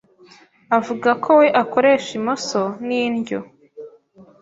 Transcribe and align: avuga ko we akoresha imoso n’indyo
avuga 0.77 1.09
ko 1.23 1.29
we 1.39 1.47
akoresha 1.61 2.11
imoso 2.19 2.61
n’indyo 2.85 3.39